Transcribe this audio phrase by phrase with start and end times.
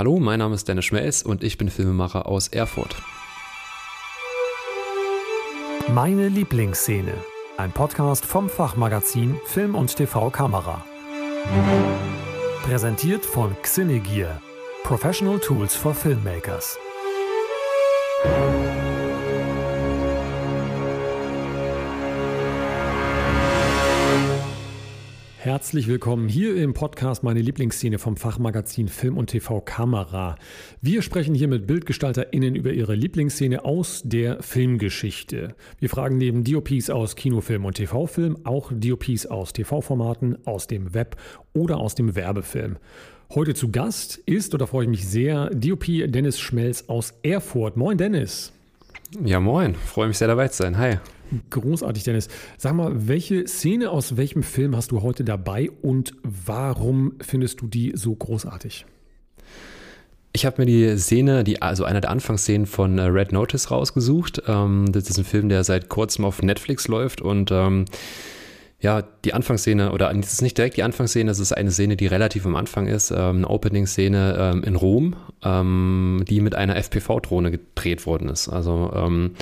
[0.00, 2.96] Hallo, mein Name ist Dennis Schmelz und ich bin Filmemacher aus Erfurt.
[5.92, 7.12] Meine Lieblingsszene.
[7.58, 10.82] Ein Podcast vom Fachmagazin Film und TV Kamera.
[12.62, 14.40] Präsentiert von Xinegear.
[14.84, 16.78] Professional Tools for Filmmakers.
[25.50, 30.36] Herzlich willkommen hier im Podcast Meine Lieblingsszene vom Fachmagazin Film und TV Kamera.
[30.80, 35.56] Wir sprechen hier mit BildgestalterInnen über ihre Lieblingsszene aus der Filmgeschichte.
[35.80, 41.16] Wir fragen neben DOPs aus Kinofilm und TV-Film auch DOPs aus TV-Formaten, aus dem Web
[41.52, 42.76] oder aus dem Werbefilm.
[43.34, 47.76] Heute zu Gast ist, oder freue ich mich sehr, DOP Dennis Schmelz aus Erfurt.
[47.76, 48.52] Moin Dennis.
[49.24, 49.74] Ja, moin.
[49.74, 50.78] Freue mich sehr dabei zu sein.
[50.78, 50.98] Hi.
[51.50, 52.28] Großartig, Dennis.
[52.58, 57.68] Sag mal, welche Szene aus welchem Film hast du heute dabei und warum findest du
[57.68, 58.86] die so großartig?
[60.32, 64.42] Ich habe mir die Szene, die, also einer der Anfangsszenen von äh, Red Notice rausgesucht.
[64.46, 67.86] Ähm, das ist ein Film, der seit kurzem auf Netflix läuft und ähm,
[68.80, 72.06] ja, die Anfangsszene, oder es ist nicht direkt die Anfangsszene, es ist eine Szene, die
[72.06, 77.50] relativ am Anfang ist, ähm, eine Opening-Szene ähm, in Rom, ähm, die mit einer FPV-Drohne
[77.50, 78.48] gedreht worden ist.
[78.48, 79.32] Also ähm,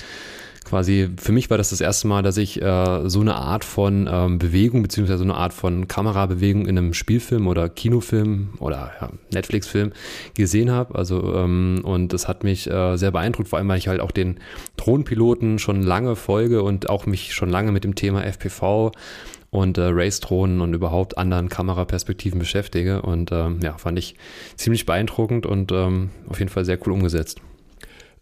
[0.68, 4.08] quasi, für mich war das das erste Mal, dass ich äh, so eine Art von
[4.10, 9.08] ähm, Bewegung, beziehungsweise so eine Art von Kamerabewegung in einem Spielfilm oder Kinofilm oder ja,
[9.32, 9.92] Netflix-Film
[10.34, 10.94] gesehen habe.
[10.94, 14.10] Also, ähm, und das hat mich äh, sehr beeindruckt, vor allem, weil ich halt auch
[14.10, 14.40] den
[14.76, 18.92] Drohnenpiloten schon lange folge und auch mich schon lange mit dem Thema FPV
[19.50, 23.00] und äh, Race-Drohnen und überhaupt anderen Kameraperspektiven beschäftige.
[23.00, 24.16] Und ähm, ja, fand ich
[24.56, 27.40] ziemlich beeindruckend und ähm, auf jeden Fall sehr cool umgesetzt.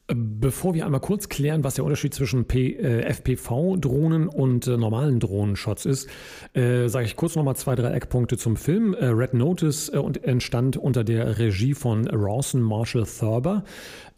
[0.09, 5.85] Bevor wir einmal kurz klären, was der Unterschied zwischen äh, FPV-Drohnen und äh, normalen Drohnenshots
[5.85, 6.09] ist,
[6.55, 8.95] äh, sage ich kurz nochmal zwei, drei Eckpunkte zum Film.
[8.95, 13.65] Äh, Red Notice äh, entstand unter der Regie von Rawson Marshall Thurber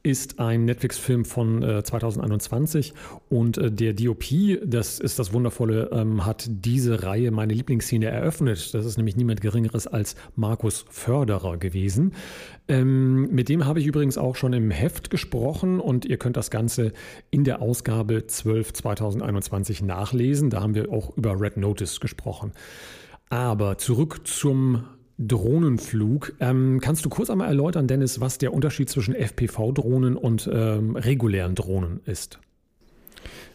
[0.03, 2.95] ist ein Netflix-Film von äh, 2021
[3.29, 4.25] und äh, der DOP,
[4.65, 8.73] das ist das Wundervolle, ähm, hat diese Reihe, meine Lieblingsszene, eröffnet.
[8.75, 12.13] Das ist nämlich niemand Geringeres als Markus Förderer gewesen.
[12.69, 16.51] Ähm, mit dem habe ich übrigens auch schon im Heft gesprochen und ihr könnt das
[16.51, 16.93] Ganze
[17.31, 20.51] in der Ausgabe 12 2021 nachlesen.
[20.51, 22.53] Da haben wir auch über Red Notice gesprochen.
[23.31, 24.85] Aber zurück zum
[25.19, 26.35] Drohnenflug.
[26.41, 31.55] Ähm, kannst du kurz einmal erläutern, Dennis, was der Unterschied zwischen FPV-Drohnen und ähm, regulären
[31.55, 32.39] Drohnen ist?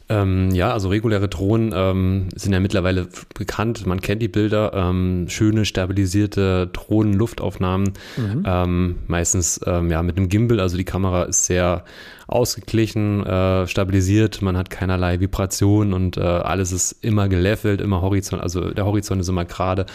[0.10, 3.86] Ähm, ja, also reguläre Drohnen ähm, sind ja mittlerweile bekannt.
[3.86, 4.74] Man kennt die Bilder.
[4.74, 7.94] Ähm, schöne, stabilisierte Drohnen-Luftaufnahmen.
[8.18, 8.44] Mhm.
[8.46, 10.60] Ähm, meistens ähm, ja, mit einem Gimbal.
[10.60, 11.86] Also die Kamera ist sehr
[12.28, 14.42] ausgeglichen, äh, stabilisiert.
[14.42, 18.42] Man hat keinerlei Vibration und äh, alles ist immer gelevelt, immer Horizont.
[18.42, 19.86] Also der Horizont ist immer gerade.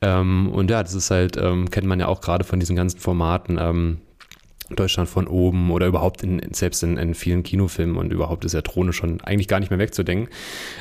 [0.00, 1.36] Ähm, und ja, das ist halt,
[1.70, 3.98] kennt man ja auch gerade von diesen ganzen Formaten
[4.76, 8.62] Deutschland von oben oder überhaupt in, selbst in, in, vielen Kinofilmen und überhaupt ist ja
[8.62, 10.28] Drohne schon eigentlich gar nicht mehr wegzudenken.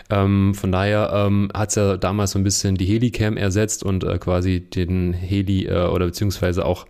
[0.10, 4.04] Ähm, von daher ähm, hat es ja damals so ein bisschen die Helicam ersetzt und
[4.04, 6.86] äh, quasi den Heli äh, oder beziehungsweise auch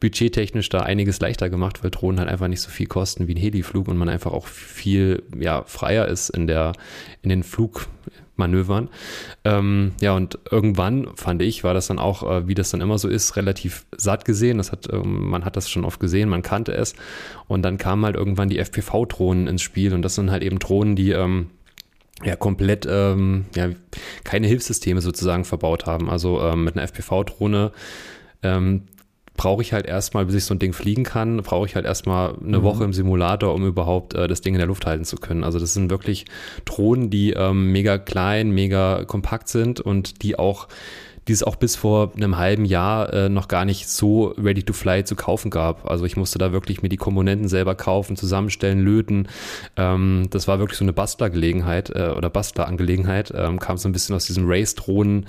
[0.00, 3.38] budgettechnisch da einiges leichter gemacht, weil Drohnen halt einfach nicht so viel kosten wie ein
[3.38, 6.72] Heliflug und man einfach auch viel ja, freier ist in der
[7.22, 7.86] in den Flug
[8.38, 8.88] Manövern.
[9.44, 12.98] Ähm, ja, und irgendwann fand ich, war das dann auch, äh, wie das dann immer
[12.98, 14.58] so ist, relativ satt gesehen.
[14.58, 16.94] Das hat, ähm, man hat das schon oft gesehen, man kannte es.
[17.46, 19.94] Und dann kamen halt irgendwann die FPV-Drohnen ins Spiel.
[19.94, 21.50] Und das sind halt eben Drohnen, die ähm,
[22.24, 23.70] ja komplett ähm, ja,
[24.24, 26.10] keine Hilfssysteme sozusagen verbaut haben.
[26.10, 27.72] Also ähm, mit einer FPV-Drohne
[28.42, 28.82] ähm,
[29.38, 32.34] brauche ich halt erstmal, bis ich so ein Ding fliegen kann, brauche ich halt erstmal
[32.44, 32.62] eine mhm.
[32.64, 35.44] Woche im Simulator, um überhaupt äh, das Ding in der Luft halten zu können.
[35.44, 36.26] Also das sind wirklich
[36.66, 40.66] Drohnen, die ähm, mega klein, mega kompakt sind und die auch
[41.28, 44.72] die es auch bis vor einem halben Jahr äh, noch gar nicht so ready to
[44.72, 45.88] fly zu kaufen gab.
[45.88, 49.28] Also ich musste da wirklich mir die Komponenten selber kaufen, zusammenstellen, löten.
[49.76, 53.32] Ähm, das war wirklich so eine Bastlergelegenheit äh, oder Bastlerangelegenheit.
[53.36, 55.26] Ähm, kam so ein bisschen aus diesem Race-Drohnen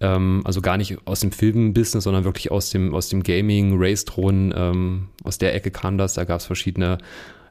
[0.00, 4.52] ähm, also gar nicht aus dem Filmbusiness, sondern wirklich aus dem, aus dem Gaming, Race-Drohnen,
[4.54, 6.14] ähm, aus der Ecke kam das.
[6.14, 6.98] Da gab es verschiedene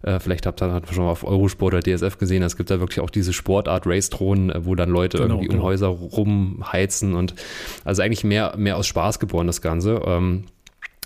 [0.04, 3.00] äh, vielleicht habt ihr schon mal auf Eurosport oder DSF gesehen, es gibt da wirklich
[3.00, 5.62] auch diese Sportart Race-Drohnen, äh, wo dann Leute genau, irgendwie genau.
[5.62, 7.36] um Häuser rumheizen und
[7.84, 10.02] also eigentlich mehr, mehr aus Spaß geboren, das Ganze.
[10.06, 10.46] Ähm,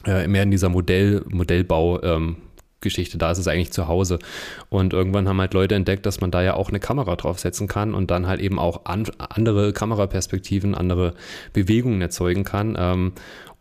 [0.05, 2.37] äh, mehr in dieser Modell, Modellbau, ähm,
[2.85, 4.19] Geschichte, da ist es eigentlich zu Hause.
[4.69, 7.93] Und irgendwann haben halt Leute entdeckt, dass man da ja auch eine Kamera draufsetzen kann
[7.93, 11.15] und dann halt eben auch an, andere Kameraperspektiven, andere
[11.51, 12.77] Bewegungen erzeugen kann.
[12.79, 13.13] Ähm,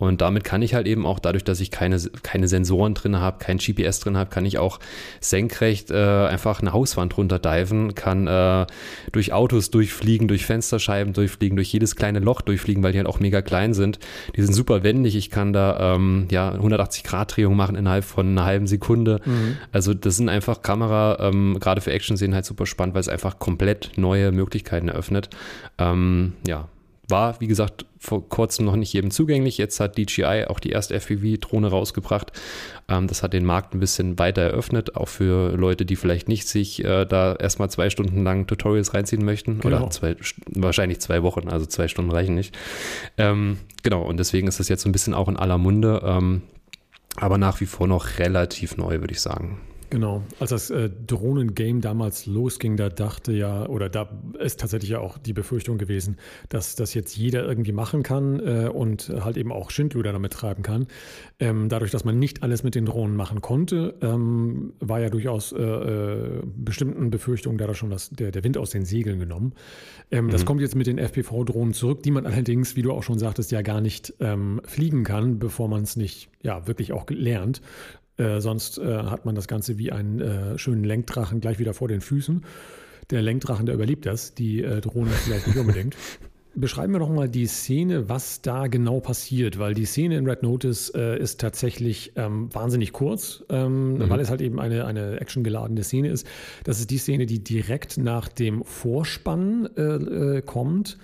[0.04, 3.38] Und damit kann ich halt eben auch, dadurch, dass ich keine, keine Sensoren drin habe,
[3.38, 4.80] kein GPS drin habe, kann ich auch
[5.20, 8.66] senkrecht äh, einfach eine Hauswand runterdiven, kann äh,
[9.12, 13.20] durch Autos durchfliegen, durch Fensterscheiben durchfliegen, durch jedes kleine Loch durchfliegen, weil die halt auch
[13.20, 13.98] mega klein sind.
[14.36, 15.16] Die sind super wendig.
[15.16, 19.20] Ich kann da ähm, ja 180 Grad Drehung machen innerhalb von einer halben Sekunde.
[19.24, 19.56] Mhm.
[19.72, 23.38] Also das sind einfach Kamera, ähm, gerade für Action-Szenen halt super spannend, weil es einfach
[23.38, 25.30] komplett neue Möglichkeiten eröffnet.
[25.78, 26.68] Ähm, ja,
[27.08, 29.58] war, wie gesagt, vor kurzem noch nicht jedem zugänglich.
[29.58, 32.32] Jetzt hat DJI auch die erste FPV-Drohne rausgebracht.
[32.88, 36.46] Ähm, das hat den Markt ein bisschen weiter eröffnet, auch für Leute, die vielleicht nicht
[36.46, 39.60] sich äh, da erstmal zwei Stunden lang Tutorials reinziehen möchten.
[39.60, 39.76] Genau.
[39.78, 40.16] Oder zwei,
[40.46, 42.56] wahrscheinlich zwei Wochen, also zwei Stunden reichen nicht.
[43.18, 46.02] Ähm, genau, und deswegen ist das jetzt so ein bisschen auch in aller Munde.
[46.04, 46.42] Ähm,
[47.16, 49.60] aber nach wie vor noch relativ neu, würde ich sagen.
[49.90, 54.08] Genau, als das äh, Drohnen-Game damals losging, da dachte ja, oder da
[54.38, 56.16] ist tatsächlich ja auch die Befürchtung gewesen,
[56.48, 60.62] dass das jetzt jeder irgendwie machen kann äh, und halt eben auch Schindluder damit treiben
[60.62, 60.86] kann.
[61.38, 65.52] Ähm, dadurch, dass man nicht alles mit den Drohnen machen konnte, ähm, war ja durchaus
[65.52, 69.52] äh, äh bestimmten Befürchtungen da schon das, der, der Wind aus den Segeln genommen.
[70.10, 70.30] Ähm, mhm.
[70.30, 73.52] Das kommt jetzt mit den FPV-Drohnen zurück, die man allerdings, wie du auch schon sagtest,
[73.52, 77.60] ja gar nicht ähm, fliegen kann, bevor man es nicht ja, wirklich auch lernt.
[78.16, 81.88] Äh, sonst äh, hat man das Ganze wie einen äh, schönen Lenkdrachen gleich wieder vor
[81.88, 82.44] den Füßen.
[83.10, 85.96] Der Lenkdrachen, der überlebt das, die äh, Drohne vielleicht nicht unbedingt.
[86.56, 90.44] Beschreiben wir doch mal die Szene, was da genau passiert, weil die Szene in Red
[90.44, 94.08] Notice äh, ist tatsächlich ähm, wahnsinnig kurz, ähm, mhm.
[94.08, 96.24] weil es halt eben eine, eine actiongeladene Szene ist.
[96.62, 99.68] Das ist die Szene, die direkt nach dem Vorspann
[100.46, 100.98] kommt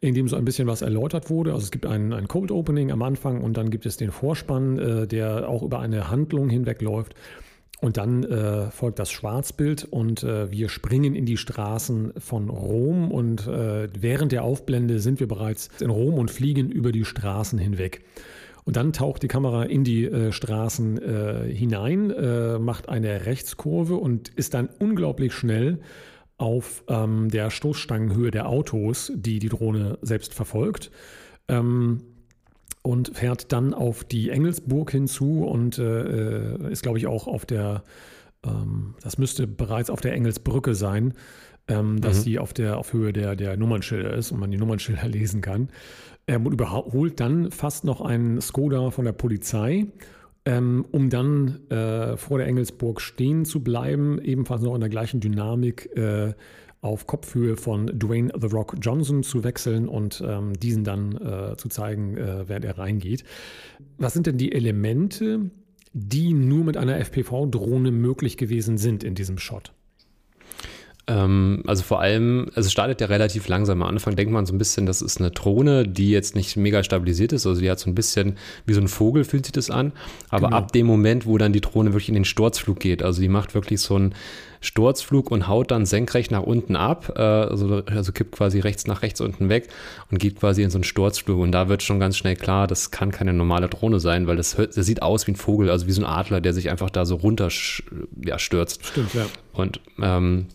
[0.00, 1.52] in dem so ein bisschen was erläutert wurde.
[1.52, 4.78] Also es gibt ein, ein Cold Opening am Anfang und dann gibt es den Vorspann,
[4.78, 7.14] äh, der auch über eine Handlung hinwegläuft.
[7.80, 13.10] Und dann äh, folgt das Schwarzbild und äh, wir springen in die Straßen von Rom
[13.10, 17.58] und äh, während der Aufblende sind wir bereits in Rom und fliegen über die Straßen
[17.58, 18.02] hinweg.
[18.64, 23.94] Und dann taucht die Kamera in die äh, Straßen äh, hinein, äh, macht eine Rechtskurve
[23.94, 25.78] und ist dann unglaublich schnell
[26.40, 30.90] auf ähm, der Stoßstangenhöhe der Autos, die die Drohne selbst verfolgt.
[31.48, 32.02] Ähm,
[32.82, 37.44] und fährt dann auf die Engelsburg hinzu und äh, äh, ist, glaube ich, auch auf
[37.44, 37.84] der,
[38.42, 41.12] ähm, das müsste bereits auf der Engelsbrücke sein,
[41.68, 42.22] ähm, dass mhm.
[42.22, 45.68] sie auf der auf Höhe der, der Nummernschilder ist und man die Nummernschilder lesen kann.
[46.24, 49.88] Er überholt dann fast noch einen Skoda von der Polizei
[50.44, 55.20] ähm, um dann äh, vor der Engelsburg stehen zu bleiben, ebenfalls noch in der gleichen
[55.20, 56.34] Dynamik äh,
[56.80, 61.68] auf Kopfhöhe von Dwayne The Rock Johnson zu wechseln und ähm, diesen dann äh, zu
[61.68, 63.24] zeigen, äh, während er reingeht.
[63.98, 65.50] Was sind denn die Elemente,
[65.92, 69.72] die nur mit einer FPV-Drohne möglich gewesen sind in diesem Shot?
[71.10, 73.82] Ähm, also vor allem, also es startet ja relativ langsam.
[73.82, 76.84] Am Anfang denkt man so ein bisschen, das ist eine Drohne, die jetzt nicht mega
[76.84, 77.46] stabilisiert ist.
[77.46, 79.92] Also die hat so ein bisschen wie so ein Vogel fühlt sich das an.
[80.28, 80.56] Aber genau.
[80.56, 83.54] ab dem Moment, wo dann die Drohne wirklich in den Sturzflug geht, also die macht
[83.54, 84.14] wirklich so einen
[84.60, 89.02] Sturzflug und haut dann senkrecht nach unten ab, äh, also, also kippt quasi rechts nach
[89.02, 89.68] rechts unten weg
[90.10, 91.40] und geht quasi in so einen Sturzflug.
[91.40, 94.54] Und da wird schon ganz schnell klar, das kann keine normale Drohne sein, weil das,
[94.56, 97.04] das sieht aus wie ein Vogel, also wie so ein Adler, der sich einfach da
[97.04, 97.48] so runter
[98.24, 98.84] ja, stürzt.
[98.84, 99.26] Stimmt, ja.
[99.54, 100.46] Und ähm,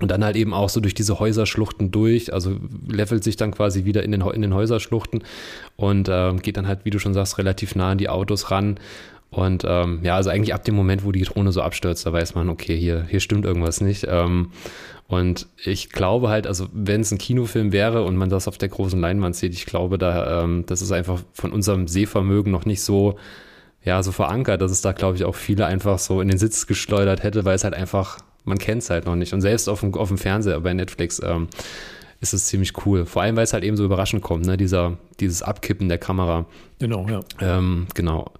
[0.00, 2.56] und dann halt eben auch so durch diese Häuserschluchten durch, also
[2.88, 5.22] levelt sich dann quasi wieder in den, in den Häuserschluchten
[5.76, 8.78] und äh, geht dann halt, wie du schon sagst, relativ nah an die Autos ran.
[9.30, 12.34] Und ähm, ja, also eigentlich ab dem Moment, wo die Drohne so abstürzt, da weiß
[12.34, 14.06] man, okay, hier, hier stimmt irgendwas nicht.
[14.08, 14.50] Ähm,
[15.06, 18.68] und ich glaube halt, also wenn es ein Kinofilm wäre und man das auf der
[18.68, 22.82] großen Leinwand sieht, ich glaube, da, ähm, das ist einfach von unserem Sehvermögen noch nicht
[22.82, 23.16] so,
[23.84, 26.66] ja, so verankert, dass es da, glaube ich, auch viele einfach so in den Sitz
[26.66, 29.32] geschleudert hätte, weil es halt einfach man kennt es halt noch nicht.
[29.32, 31.48] Und selbst auf dem, auf dem Fernseher bei Netflix ähm,
[32.20, 33.06] ist es ziemlich cool.
[33.06, 34.56] Vor allem, weil es halt eben so überraschend kommt, ne?
[34.56, 36.46] Dieser, dieses Abkippen der Kamera.
[36.78, 37.20] Genau, ja.
[37.40, 38.32] Ähm, genau.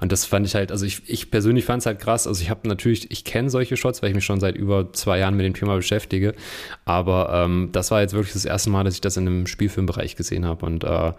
[0.00, 2.26] Und das fand ich halt, also ich, ich persönlich fand es halt krass.
[2.26, 5.18] Also ich habe natürlich, ich kenne solche Shots, weil ich mich schon seit über zwei
[5.18, 6.34] Jahren mit dem Thema beschäftige.
[6.84, 10.16] Aber ähm, das war jetzt wirklich das erste Mal, dass ich das in einem Spielfilmbereich
[10.16, 10.66] gesehen habe.
[10.66, 11.12] Und äh,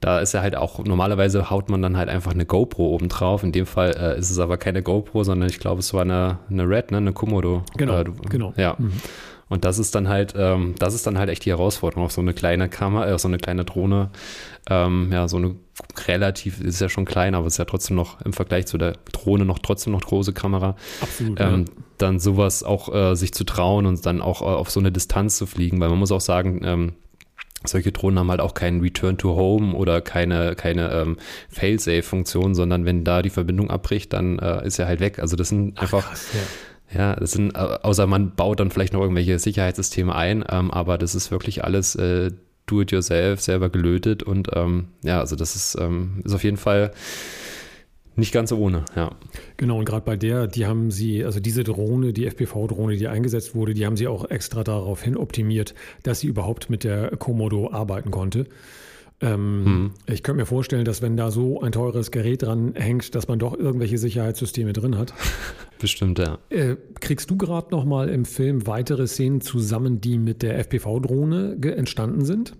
[0.00, 3.42] da ist er halt auch, normalerweise haut man dann halt einfach eine GoPro oben drauf.
[3.42, 6.38] In dem Fall äh, ist es aber keine GoPro, sondern ich glaube, es war eine,
[6.50, 6.98] eine Red, ne?
[6.98, 7.62] eine Komodo.
[7.76, 8.52] Genau, äh, genau.
[8.56, 8.76] Ja.
[8.78, 8.92] Mhm.
[9.48, 12.20] Und das ist dann halt, ähm, das ist dann halt echt die Herausforderung, auf so
[12.20, 14.10] eine kleine Kamera, äh, so eine kleine Drohne,
[14.68, 15.54] ähm, ja, so eine
[16.08, 19.44] relativ, ist ja schon klein, aber ist ja trotzdem noch im Vergleich zu der Drohne
[19.44, 20.74] noch trotzdem noch große Kamera.
[21.00, 21.40] Absolut.
[21.40, 21.82] Ähm, ja.
[21.98, 25.36] Dann sowas auch äh, sich zu trauen und dann auch äh, auf so eine Distanz
[25.36, 26.92] zu fliegen, weil man muss auch sagen, ähm,
[27.64, 31.16] solche Drohnen haben halt auch keinen Return to Home oder keine, keine ähm,
[31.48, 35.18] Fail-Safe-Funktion, sondern wenn da die Verbindung abbricht, dann äh, ist er halt weg.
[35.18, 36.28] Also das sind einfach, Ach, krass,
[36.92, 36.98] ja.
[36.98, 37.16] ja.
[37.16, 41.30] das sind, außer man baut dann vielleicht noch irgendwelche Sicherheitssysteme ein, ähm, aber das ist
[41.30, 42.30] wirklich alles äh,
[42.66, 46.92] do-it-yourself, selber gelötet und ähm, ja, also das ist, ähm, ist auf jeden Fall
[48.16, 49.10] nicht ganz ohne, ja.
[49.56, 53.54] Genau, und gerade bei der, die haben sie, also diese Drohne, die FPV-Drohne, die eingesetzt
[53.54, 57.70] wurde, die haben sie auch extra darauf hin optimiert, dass sie überhaupt mit der Komodo
[57.70, 58.46] arbeiten konnte.
[59.20, 59.90] Ähm, mhm.
[60.06, 63.38] Ich könnte mir vorstellen, dass wenn da so ein teures Gerät dran hängt, dass man
[63.38, 65.14] doch irgendwelche Sicherheitssysteme drin hat.
[65.78, 66.38] Bestimmt, ja.
[66.50, 71.58] Äh, kriegst du gerade noch mal im Film weitere Szenen zusammen, die mit der FPV-Drohne
[71.76, 72.54] entstanden sind?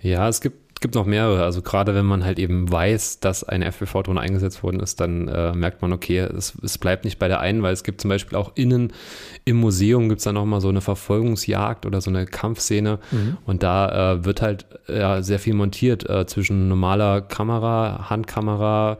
[0.00, 1.42] Ja, es gibt gibt noch mehrere.
[1.42, 5.54] Also gerade wenn man halt eben weiß, dass eine FPV-Drohne eingesetzt worden ist, dann äh,
[5.54, 8.36] merkt man, okay, es, es, bleibt nicht bei der einen, weil es gibt zum Beispiel
[8.36, 8.92] auch innen
[9.46, 13.38] im Museum gibt es dann nochmal so eine Verfolgungsjagd oder so eine Kampfszene mhm.
[13.46, 18.98] und da äh, wird halt ja, sehr viel montiert äh, zwischen normaler Kamera, Handkamera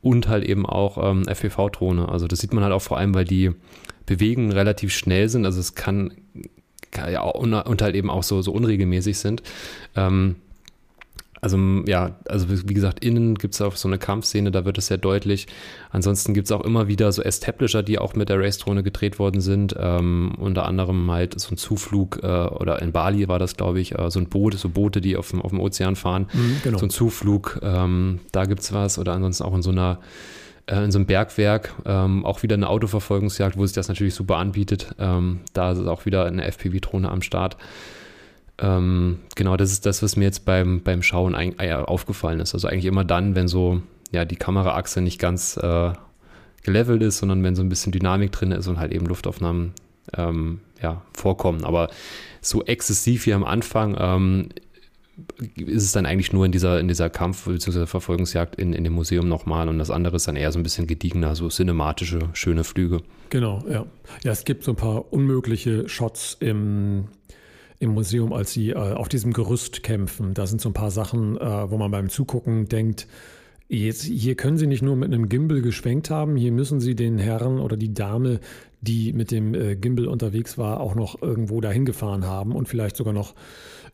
[0.00, 2.08] und halt eben auch ähm, FPV-Drohne.
[2.08, 3.50] Also das sieht man halt auch vor allem, weil die
[4.06, 5.46] Bewegungen relativ schnell sind.
[5.46, 6.12] Also es kann,
[6.96, 9.42] ja und, und halt eben auch so, so unregelmäßig sind.
[9.96, 10.36] Ähm,
[11.44, 14.86] also ja, also wie gesagt, innen gibt es auch so eine Kampfszene, da wird es
[14.86, 15.46] sehr deutlich.
[15.90, 19.42] Ansonsten gibt es auch immer wieder so Establisher, die auch mit der Race-Drohne gedreht worden
[19.42, 19.76] sind.
[19.78, 23.98] Ähm, unter anderem halt so ein Zuflug, äh, oder in Bali war das, glaube ich,
[23.98, 26.28] äh, so ein Boot, so Boote, die auf dem, auf dem Ozean fahren.
[26.32, 26.78] Mhm, genau.
[26.78, 28.98] So ein Zuflug, ähm, da gibt es was.
[28.98, 29.98] Oder ansonsten auch in so einer
[30.64, 34.38] äh, in so einem Bergwerk, ähm, auch wieder eine Autoverfolgungsjagd, wo sich das natürlich super
[34.38, 34.94] anbietet.
[34.98, 37.58] Ähm, da ist auch wieder eine FPV-Drohne am Start.
[38.58, 42.54] Ähm, genau, das ist das, was mir jetzt beim, beim Schauen ein, äh, aufgefallen ist.
[42.54, 43.82] Also eigentlich immer dann, wenn so
[44.12, 45.92] ja, die Kameraachse nicht ganz äh,
[46.62, 49.72] gelevelt ist, sondern wenn so ein bisschen Dynamik drin ist und halt eben Luftaufnahmen
[50.16, 51.64] ähm, ja, vorkommen.
[51.64, 51.88] Aber
[52.40, 54.48] so exzessiv wie am Anfang ähm,
[55.56, 57.86] ist es dann eigentlich nur in dieser, in dieser Kampf- bzw.
[57.86, 60.86] Verfolgungsjagd in, in dem Museum nochmal und das andere ist dann eher so ein bisschen
[60.86, 63.00] gediegener, so cinematische, schöne Flüge.
[63.30, 63.86] Genau, ja.
[64.22, 67.06] Ja, es gibt so ein paar unmögliche Shots im
[67.84, 70.34] im Museum, als sie äh, auf diesem Gerüst kämpfen.
[70.34, 73.06] Da sind so ein paar Sachen, äh, wo man beim Zugucken denkt,
[73.68, 77.18] jetzt, hier können sie nicht nur mit einem Gimbal geschwenkt haben, hier müssen sie den
[77.18, 78.40] Herrn oder die Dame,
[78.80, 82.96] die mit dem äh, Gimbal unterwegs war, auch noch irgendwo dahin gefahren haben und vielleicht
[82.96, 83.34] sogar noch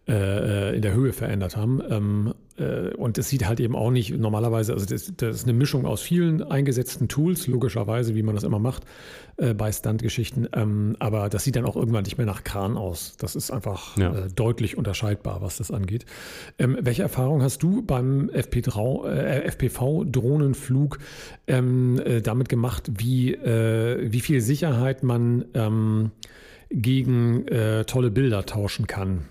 [0.09, 1.80] äh, äh, in der Höhe verändert haben.
[1.88, 2.50] Ähm, äh,
[2.96, 6.02] und es sieht halt eben auch nicht normalerweise, also das, das, ist eine Mischung aus
[6.02, 8.84] vielen eingesetzten Tools, logischerweise, wie man das immer macht
[9.40, 10.48] äh, bei Stunt-Geschichten.
[10.52, 13.16] Ähm, aber das sieht dann auch irgendwann nicht mehr nach Kran aus.
[13.18, 14.14] Das ist einfach ja.
[14.14, 16.04] äh, deutlich unterscheidbar, was das angeht.
[16.58, 20.98] Ähm, welche Erfahrung hast du beim FPV-Drohnenflug
[21.46, 26.12] ähm, äh, damit gemacht, wie, wie viel Sicherheit man ähm,
[26.70, 27.44] gegen
[27.86, 29.24] tolle Bilder tauschen kann?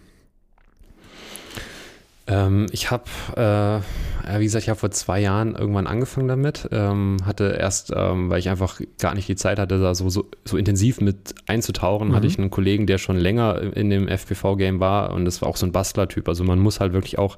[2.29, 3.03] Ähm, ich habe,
[3.35, 6.69] äh, wie gesagt, ich habe vor zwei Jahren irgendwann angefangen damit.
[6.71, 10.29] Ähm, hatte erst, ähm, weil ich einfach gar nicht die Zeit hatte, da so, so,
[10.45, 12.15] so intensiv mit einzutauchen, mhm.
[12.15, 15.57] hatte ich einen Kollegen, der schon länger in dem FPV-Game war und das war auch
[15.57, 16.27] so ein Bastler-Typ.
[16.29, 17.35] Also man muss halt wirklich auch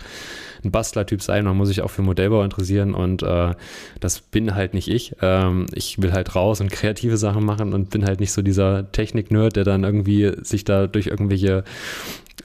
[0.63, 3.53] ein Bastler-Typ sein, man muss sich auch für Modellbau interessieren und äh,
[3.99, 5.15] das bin halt nicht ich.
[5.21, 8.91] Ähm, ich will halt raus und kreative Sachen machen und bin halt nicht so dieser
[8.91, 11.63] Technik-Nerd, der dann irgendwie sich da durch irgendwelche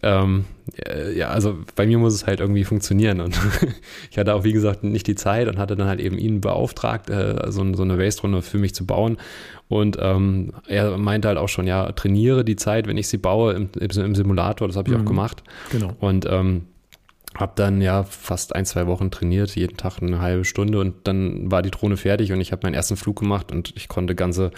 [0.07, 0.45] ähm,
[0.87, 3.21] äh, ja, also bei mir muss es halt irgendwie funktionieren.
[3.21, 3.39] Und
[4.11, 7.11] ich hatte auch, wie gesagt, nicht die Zeit und hatte dann halt eben ihn beauftragt,
[7.11, 9.19] äh, so, so eine Race-Runde für mich zu bauen.
[9.69, 13.55] Und ähm, er meinte halt auch schon, ja, trainiere die Zeit, wenn ich sie baue
[13.55, 14.69] im, im Simulator.
[14.69, 15.03] Das habe ich mhm.
[15.03, 15.43] auch gemacht.
[15.73, 15.93] Genau.
[15.99, 16.67] Und ähm,
[17.35, 21.51] habe dann ja fast ein, zwei Wochen trainiert, jeden Tag eine halbe Stunde und dann
[21.51, 24.53] war die Drohne fertig und ich habe meinen ersten Flug gemacht und ich konnte ganze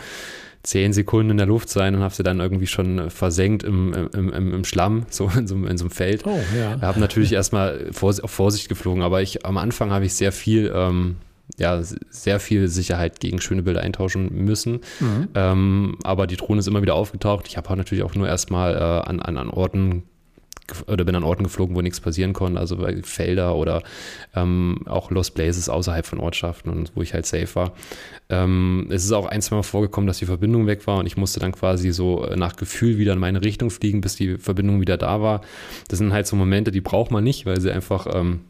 [0.63, 4.33] zehn Sekunden in der Luft sein und habe sie dann irgendwie schon versenkt im, im,
[4.33, 6.27] im, im Schlamm, so in, so in so einem Feld.
[6.27, 6.81] Oh, ja.
[6.81, 10.73] Habe natürlich erstmal Vors auf Vorsicht geflogen, aber ich am Anfang habe ich sehr viel,
[10.75, 11.17] ähm,
[11.59, 14.81] ja, sehr viel Sicherheit gegen schöne Bilder eintauschen müssen.
[15.01, 15.29] Mhm.
[15.35, 17.47] Ähm, aber die Drohne ist immer wieder aufgetaucht.
[17.49, 20.03] Ich habe natürlich auch nur erstmal äh, an, an, an Orten
[20.87, 23.83] oder bin an Orten geflogen, wo nichts passieren konnte, also bei Felder oder
[24.35, 27.73] ähm, auch Lost Places außerhalb von Ortschaften und wo ich halt safe war.
[28.29, 31.17] Ähm, es ist auch ein, zwei Mal vorgekommen, dass die Verbindung weg war und ich
[31.17, 34.97] musste dann quasi so nach Gefühl wieder in meine Richtung fliegen, bis die Verbindung wieder
[34.97, 35.41] da war.
[35.89, 38.41] Das sind halt so Momente, die braucht man nicht, weil sie einfach, ähm,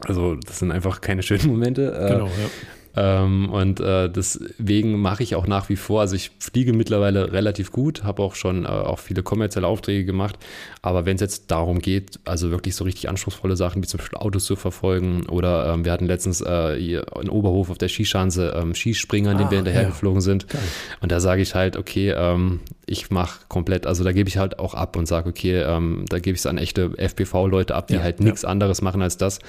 [0.00, 1.92] also das sind einfach keine schönen Momente.
[1.92, 2.50] Äh, genau, ja.
[2.96, 7.70] Ähm, und äh, deswegen mache ich auch nach wie vor, also ich fliege mittlerweile relativ
[7.70, 10.36] gut, habe auch schon äh, auch viele kommerzielle Aufträge gemacht,
[10.82, 14.18] aber wenn es jetzt darum geht, also wirklich so richtig anspruchsvolle Sachen wie zum Beispiel
[14.18, 18.54] Autos zu verfolgen oder ähm, wir hatten letztens äh, hier in Oberhof auf der Skischanze
[18.56, 20.24] ähm, Skispringer, an ah, dem wir hinterhergeflogen ja.
[20.24, 20.62] sind Geil.
[21.00, 24.58] und da sage ich halt, okay, ähm, ich mache komplett, also da gebe ich halt
[24.58, 27.94] auch ab und sage, okay, ähm, da gebe ich es an echte FPV-Leute ab, die
[27.94, 28.48] ja, halt nichts ja.
[28.48, 29.40] anderes machen als das,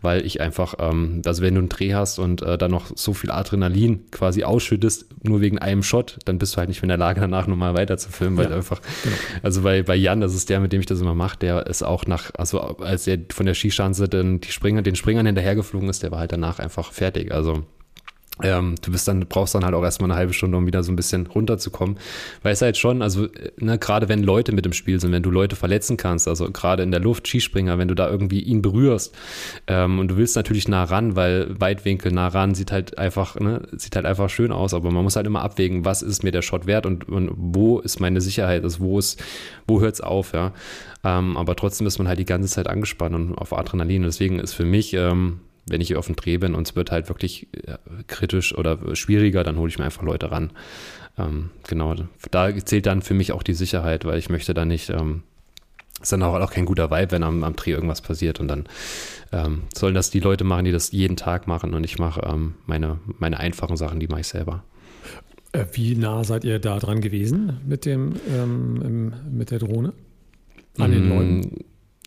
[0.00, 2.96] weil ich einfach, ähm, also wenn du einen Dreh hast und äh, dann noch noch
[2.96, 6.88] so viel Adrenalin quasi ausschüttest, nur wegen einem Shot, dann bist du halt nicht in
[6.88, 9.16] der Lage, danach nochmal weiter zu filmen, weil ja, einfach, genau.
[9.42, 11.82] also bei, bei Jan, das ist der, mit dem ich das immer mache, der ist
[11.82, 16.02] auch nach, also als er von der Skischanze dann die Springer, den Springern hinterhergeflogen ist,
[16.02, 17.32] der war halt danach einfach fertig.
[17.32, 17.64] Also
[18.42, 20.90] ähm, du bist dann, brauchst dann halt auch erstmal eine halbe Stunde, um wieder so
[20.90, 21.98] ein bisschen runterzukommen.
[22.42, 25.30] Weil es halt schon, also, ne, gerade wenn Leute mit im Spiel sind, wenn du
[25.30, 29.14] Leute verletzen kannst, also gerade in der Luft, Skispringer, wenn du da irgendwie ihn berührst,
[29.68, 33.68] ähm, und du willst natürlich nah ran, weil Weitwinkel nah ran sieht halt einfach, ne,
[33.72, 36.42] sieht halt einfach schön aus, aber man muss halt immer abwägen, was ist mir der
[36.42, 39.22] Shot wert und, und wo ist meine Sicherheit, also wo ist,
[39.68, 40.52] wo hört's auf, ja.
[41.04, 44.02] Ähm, aber trotzdem ist man halt die ganze Zeit angespannt und auf Adrenalin.
[44.02, 46.90] Und deswegen ist für mich, ähm, wenn ich auf dem Dreh bin und es wird
[46.90, 50.50] halt wirklich äh, kritisch oder schwieriger, dann hole ich mir einfach Leute ran.
[51.18, 51.94] Ähm, genau,
[52.30, 55.22] da zählt dann für mich auch die Sicherheit, weil ich möchte da nicht, ähm,
[56.00, 58.64] ist dann auch, auch kein guter Vibe, wenn am, am Dreh irgendwas passiert und dann
[59.32, 62.54] ähm, sollen das die Leute machen, die das jeden Tag machen und ich mache ähm,
[62.66, 64.64] meine, meine einfachen Sachen, die mache ich selber.
[65.52, 69.92] Äh, wie nah seid ihr da dran gewesen mit dem ähm, mit der Drohne?
[70.78, 71.64] An den mm, Leuten?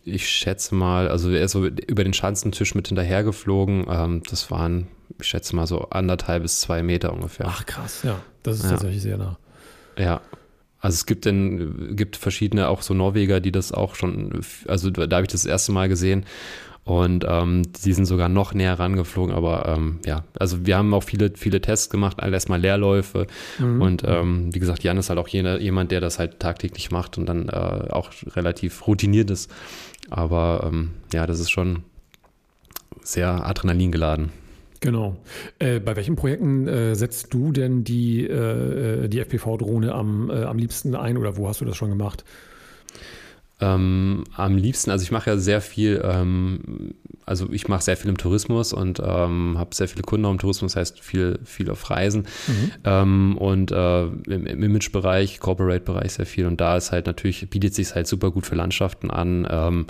[0.07, 3.85] Ich schätze mal, also er ist so über den Schanzentisch mit hinterhergeflogen.
[3.89, 4.87] Ähm, das waren,
[5.19, 7.47] ich schätze mal, so anderthalb bis zwei Meter ungefähr.
[7.49, 8.19] Ach krass, ja.
[8.43, 8.69] Das ist ja.
[8.71, 9.37] tatsächlich sehr nah.
[9.97, 10.21] Ja.
[10.79, 15.03] Also es gibt denn, gibt verschiedene auch so Norweger, die das auch schon, also da
[15.03, 16.25] habe ich das, das erste Mal gesehen.
[16.87, 21.03] Und ähm, die sind sogar noch näher rangeflogen, aber ähm, ja, also wir haben auch
[21.03, 23.27] viele, viele Tests gemacht, erstmal Leerläufe.
[23.59, 23.81] Mhm.
[23.81, 27.17] Und ähm, wie gesagt, Jan ist halt auch jener, jemand, der das halt tagtäglich macht
[27.17, 29.51] und dann äh, auch relativ routiniert ist.
[30.09, 31.83] Aber ähm, ja, das ist schon
[33.01, 34.31] sehr Adrenalin geladen.
[34.79, 35.17] Genau.
[35.59, 40.43] Äh, bei welchen Projekten äh, setzt du denn die, äh, äh die FPV-Drohne am, äh,
[40.43, 42.23] am liebsten ein oder wo hast du das schon gemacht?
[43.59, 46.93] Ähm, am liebsten, also ich mache ja sehr viel, ähm,
[47.25, 50.37] also ich mache sehr viel im Tourismus und ähm, habe sehr viele Kunden auch im
[50.37, 52.27] Tourismus, heißt viel, viel auf Reisen.
[52.47, 52.71] Mhm.
[52.83, 56.45] Ähm, und äh, im, im Image-Bereich, Corporate-Bereich sehr viel.
[56.45, 59.87] Und da ist halt natürlich, bietet sich halt super gut für Landschaften an, ähm,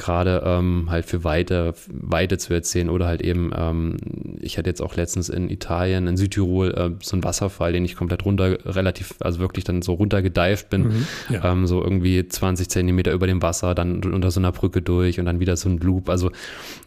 [0.00, 3.96] gerade ähm, halt für Weite, Weite zu erzählen oder halt eben, ähm,
[4.40, 7.96] ich hatte jetzt auch letztens in Italien, in Südtirol, äh, so einen Wasserfall, den ich
[7.96, 11.52] komplett runter, relativ, also wirklich dann so runtergedeift bin, mhm, ja.
[11.52, 15.26] ähm, so irgendwie 20 Zentimeter über dem Wasser, dann unter so einer Brücke durch und
[15.26, 16.30] dann wieder so ein Loop, also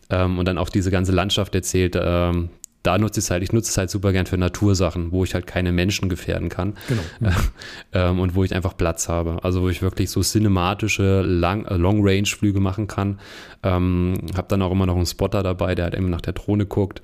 [0.09, 2.49] ähm, und dann auch diese ganze Landschaft erzählt, ähm,
[2.83, 5.33] da nutze ich es halt, ich nutze es halt super gern für Natursachen, wo ich
[5.33, 6.73] halt keine Menschen gefährden kann.
[6.87, 7.31] Genau.
[7.93, 9.39] ähm, und wo ich einfach Platz habe.
[9.41, 13.19] Also wo ich wirklich so cinematische äh, Long-Range-Flüge machen kann.
[13.63, 16.65] Ähm, habe dann auch immer noch einen Spotter dabei, der halt eben nach der Drohne
[16.65, 17.01] guckt.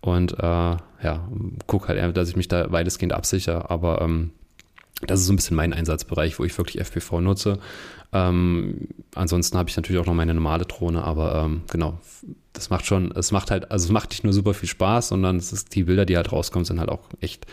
[0.00, 1.28] Und äh, ja,
[1.68, 3.70] guck halt, dass ich mich da weitestgehend absichere.
[3.70, 4.32] Aber ähm,
[5.06, 7.58] das ist so ein bisschen mein Einsatzbereich, wo ich wirklich FPV nutze.
[8.12, 12.00] Ähm, ansonsten habe ich natürlich auch noch meine normale Drohne, aber ähm, genau,
[12.52, 15.36] das macht schon, es macht halt, also es macht nicht nur super viel Spaß, sondern
[15.36, 17.46] es ist, die Bilder, die halt rauskommen, sind halt auch echt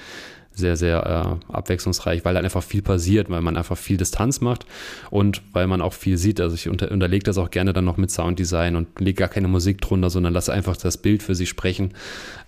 [0.57, 4.65] sehr, sehr äh, abwechslungsreich, weil halt einfach viel passiert, weil man einfach viel Distanz macht
[5.11, 6.41] und weil man auch viel sieht.
[6.41, 9.47] Also ich unter, unterlege das auch gerne dann noch mit Sounddesign und lege gar keine
[9.47, 11.93] Musik drunter, sondern lasse einfach das Bild für sich sprechen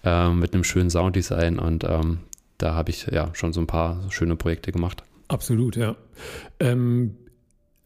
[0.04, 2.20] äh, mit einem schönen Sounddesign und ähm,
[2.58, 5.04] da habe ich ja schon so ein paar schöne Projekte gemacht.
[5.28, 5.96] Absolut, ja.
[6.60, 7.16] Ähm,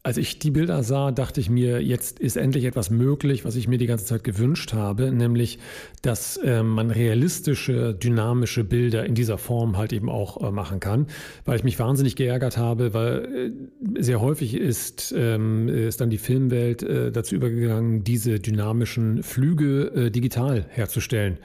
[0.04, 3.70] als ich die Bilder sah, dachte ich mir, jetzt ist endlich etwas möglich, was ich
[3.70, 5.60] mir die ganze Zeit gewünscht habe, nämlich,
[6.02, 11.08] dass äh, man realistische, dynamische Bilder in dieser Form halt eben auch äh, machen kann,
[11.46, 13.54] weil ich mich wahnsinnig geärgert habe, weil
[13.96, 19.86] äh, sehr häufig ist, ähm, ist dann die Filmwelt äh, dazu übergegangen, diese dynamischen Flüge
[19.96, 21.38] äh, digital herzustellen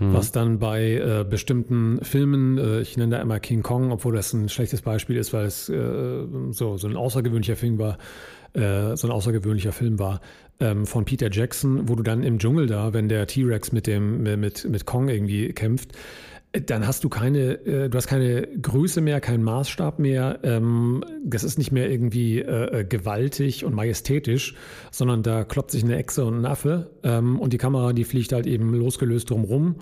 [0.00, 0.14] mhm.
[0.14, 4.32] was dann bei äh, bestimmten Filmen, äh, ich nenne da immer King Kong, obwohl das
[4.32, 7.98] ein schlechtes Beispiel ist, weil es äh, so, so ein außergewöhnlicher Film war,
[8.54, 10.20] äh, so ein außergewöhnlicher Film war,
[10.58, 14.22] ähm, von Peter Jackson, wo du dann im Dschungel da, wenn der T-Rex mit dem,
[14.22, 15.92] mit, mit Kong irgendwie kämpft,
[16.52, 20.40] dann hast du keine, äh, du hast keine Größe mehr, keinen Maßstab mehr.
[20.42, 24.54] Ähm, das ist nicht mehr irgendwie äh, äh, gewaltig und majestätisch,
[24.90, 28.32] sondern da kloppt sich eine Echse und ein Affe ähm, und die Kamera, die fliegt
[28.32, 29.76] halt eben losgelöst drumrum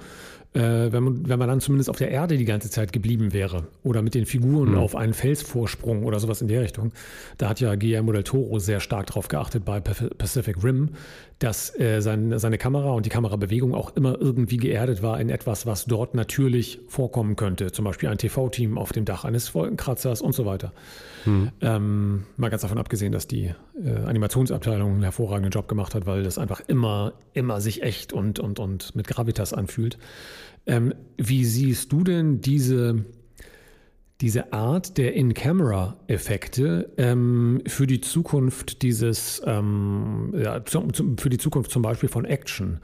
[0.54, 3.66] äh, wenn, man, wenn man dann zumindest auf der Erde die ganze Zeit geblieben wäre
[3.82, 4.78] oder mit den Figuren mhm.
[4.78, 6.92] auf einen Felsvorsprung oder sowas in der Richtung.
[7.36, 10.90] Da hat ja Guillermo del Toro sehr stark darauf geachtet bei Pacific Rim,
[11.38, 15.66] dass äh, sein, seine Kamera und die Kamerabewegung auch immer irgendwie geerdet war in etwas,
[15.66, 17.70] was dort natürlich vorkommen könnte.
[17.70, 20.72] Zum Beispiel ein TV-Team auf dem Dach eines Wolkenkratzers und so weiter.
[21.26, 21.50] Mhm.
[21.60, 26.24] Ähm, mal ganz davon abgesehen, dass die äh, Animationsabteilung einen hervorragenden Job gemacht hat, weil
[26.24, 29.96] das einfach immer, immer sich echt und, und, und mit Gravitas anfühlt.
[30.66, 33.04] Ähm, wie siehst du denn diese,
[34.20, 41.82] diese Art der In-Camera-Effekte ähm, für die Zukunft dieses, ähm, ja, für die Zukunft zum
[41.82, 42.80] Beispiel von Action?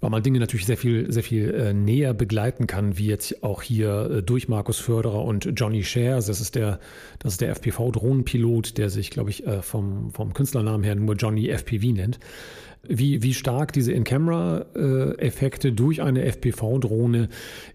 [0.00, 3.62] weil man Dinge natürlich sehr viel, sehr viel äh, näher begleiten kann, wie jetzt auch
[3.62, 6.26] hier äh, durch Markus Förderer und Johnny Shares.
[6.26, 6.80] Das ist der,
[7.18, 11.48] das ist der FPV-Drohnenpilot, der sich, glaube ich, äh, vom, vom Künstlernamen her nur Johnny
[11.48, 12.18] FPV nennt.
[12.82, 17.28] Wie, wie stark diese In-Camera-Effekte durch eine FPV-Drohne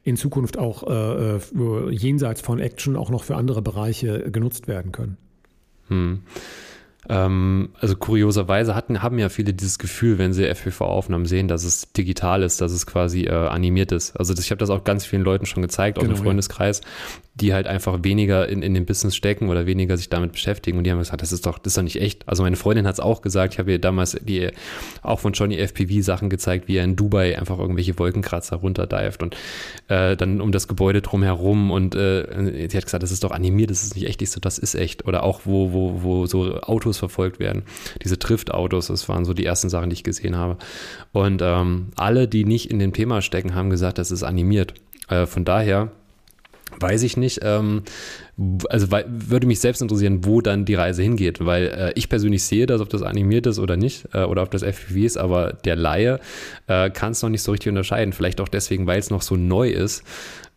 [0.04, 4.92] in Zukunft auch äh, äh, jenseits von Action auch noch für andere Bereiche genutzt werden
[4.92, 5.18] können.
[5.90, 6.22] Hm.
[7.08, 11.92] Ähm, also kurioserweise hatten, haben ja viele dieses Gefühl, wenn sie FPV-Aufnahmen sehen, dass es
[11.94, 14.18] digital ist, dass es quasi äh, animiert ist.
[14.18, 16.82] Also das, ich habe das auch ganz vielen Leuten schon gezeigt, auch genau, im Freundeskreis.
[17.36, 20.78] Die halt einfach weniger in, in dem Business stecken oder weniger sich damit beschäftigen.
[20.78, 22.28] Und die haben gesagt, das ist doch, das ist doch nicht echt.
[22.30, 24.50] Also meine Freundin hat es auch gesagt, ich habe ihr damals die
[25.02, 29.36] auch von Johnny FPV Sachen gezeigt, wie er in Dubai einfach irgendwelche Wolkenkratzer runterdived und
[29.90, 33.70] äh, dann um das Gebäude drumherum und äh, sie hat gesagt, das ist doch animiert,
[33.70, 34.22] das ist nicht echt.
[34.22, 35.06] Ich so, das ist echt.
[35.06, 37.64] Oder auch wo, wo, wo so Autos verfolgt werden.
[38.02, 40.58] Diese Trift-Autos, das waren so die ersten Sachen, die ich gesehen habe.
[41.12, 44.74] Und ähm, alle, die nicht in dem Thema stecken, haben gesagt, das ist animiert.
[45.10, 45.92] Äh, von daher
[46.80, 47.40] weiß ich nicht.
[47.44, 47.84] Ähm,
[48.70, 52.44] also weil, würde mich selbst interessieren, wo dann die Reise hingeht, weil äh, ich persönlich
[52.44, 55.54] sehe das, ob das animiert ist oder nicht, äh, oder ob das FPV ist, aber
[55.54, 56.20] der Laie
[56.68, 58.14] äh, kann es noch nicht so richtig unterscheiden.
[58.14, 60.04] Vielleicht auch deswegen, weil es noch so neu ist.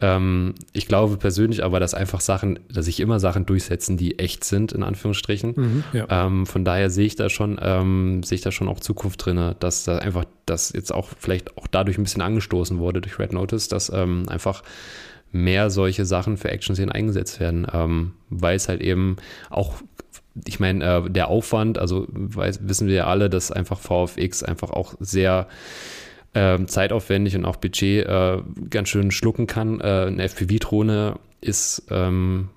[0.00, 4.44] Ähm, ich glaube persönlich aber, dass einfach Sachen, dass sich immer Sachen durchsetzen, die echt
[4.44, 5.54] sind, in Anführungsstrichen.
[5.56, 6.06] Mhm, ja.
[6.08, 9.54] ähm, von daher sehe ich da schon, ähm, sehe ich da schon auch Zukunft drin,
[9.58, 13.32] dass da einfach das jetzt auch vielleicht auch dadurch ein bisschen angestoßen wurde durch Red
[13.32, 14.62] Notice, dass ähm, einfach
[15.32, 19.16] mehr solche Sachen für Action-Szenen eingesetzt werden, ähm, weil es halt eben
[19.50, 19.82] auch
[20.46, 24.70] ich meine, äh, der Aufwand, also weiß, wissen wir ja alle, dass einfach VFX einfach
[24.70, 25.48] auch sehr
[26.34, 28.38] äh, zeitaufwendig und auch Budget äh,
[28.70, 29.80] ganz schön schlucken kann.
[29.80, 32.50] Äh, eine FPV-Drohne ist ähm,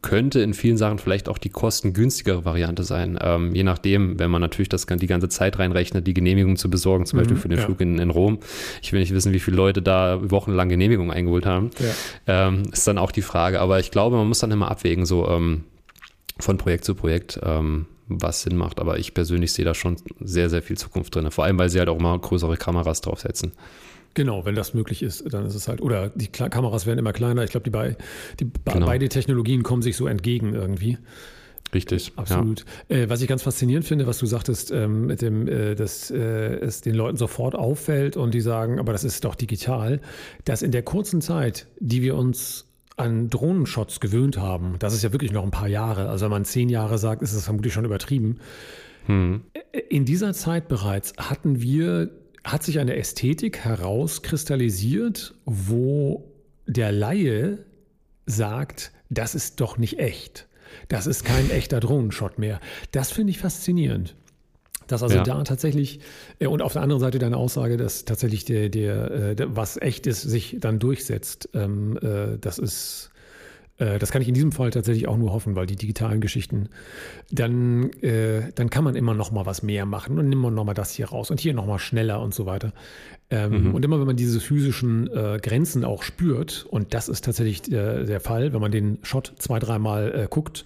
[0.00, 3.18] könnte in vielen Sachen vielleicht auch die kostengünstigere Variante sein.
[3.20, 7.04] Ähm, je nachdem, wenn man natürlich das die ganze Zeit reinrechnet, die Genehmigung zu besorgen,
[7.04, 7.64] zum mhm, Beispiel für den ja.
[7.64, 8.38] Flug in, in, Rom.
[8.80, 11.70] Ich will nicht wissen, wie viele Leute da wochenlang Genehmigung eingeholt haben.
[12.26, 12.48] Ja.
[12.48, 13.60] Ähm, ist dann auch die Frage.
[13.60, 15.64] Aber ich glaube, man muss dann immer abwägen, so ähm,
[16.38, 17.40] von Projekt zu Projekt.
[17.42, 18.80] Ähm, was Sinn macht.
[18.80, 21.30] Aber ich persönlich sehe da schon sehr, sehr viel Zukunft drin.
[21.30, 23.52] Vor allem, weil sie halt auch immer größere Kameras draufsetzen.
[24.18, 25.80] Genau, wenn das möglich ist, dann ist es halt.
[25.80, 27.44] Oder die Kla Kameras werden immer kleiner.
[27.44, 27.96] Ich glaube, die, bei,
[28.40, 28.86] die genau.
[28.86, 30.98] beide Technologien kommen sich so entgegen irgendwie.
[31.72, 32.14] Richtig.
[32.16, 32.64] Absolut.
[32.88, 32.96] Ja.
[32.96, 36.16] Äh, was ich ganz faszinierend finde, was du sagtest, ähm, mit dem, äh, dass äh,
[36.16, 40.00] es den Leuten sofort auffällt und die sagen, aber das ist doch digital,
[40.44, 42.64] dass in der kurzen Zeit, die wir uns
[42.96, 46.44] an Drohnenshots gewöhnt haben, das ist ja wirklich noch ein paar Jahre, also wenn man
[46.44, 48.40] zehn Jahre sagt, ist es vermutlich schon übertrieben.
[49.06, 49.42] Hm.
[49.88, 52.10] In dieser Zeit bereits hatten wir,
[52.44, 56.32] hat sich eine Ästhetik herauskristallisiert, wo
[56.66, 57.64] der Laie
[58.26, 60.46] sagt, das ist doch nicht echt.
[60.88, 62.60] Das ist kein echter Drohnenshot mehr.
[62.92, 64.14] Das finde ich faszinierend.
[64.86, 65.22] Dass also ja.
[65.22, 66.00] da tatsächlich,
[66.38, 69.76] äh, und auf der anderen Seite deine Aussage, dass tatsächlich der, der, äh, der was
[69.76, 73.10] echt ist, sich dann durchsetzt, ähm, äh, das ist,
[73.78, 76.68] das kann ich in diesem Fall tatsächlich auch nur hoffen, weil die digitalen Geschichten,
[77.30, 80.74] dann, äh, dann kann man immer noch mal was mehr machen und nimmt noch mal
[80.74, 82.72] das hier raus und hier noch mal schneller und so weiter.
[83.30, 83.74] Ähm, mhm.
[83.74, 88.04] Und immer wenn man diese physischen äh, Grenzen auch spürt, und das ist tatsächlich der,
[88.04, 90.64] der Fall, wenn man den Shot zwei, dreimal äh, guckt,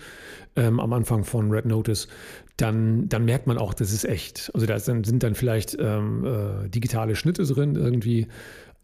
[0.57, 2.09] ähm, am Anfang von Red Notice,
[2.57, 4.51] dann, dann merkt man auch, das ist echt.
[4.55, 8.29] Also da sind dann vielleicht ähm, äh, digitale Schnitte drin irgendwie,